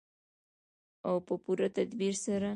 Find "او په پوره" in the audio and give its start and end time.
1.07-1.67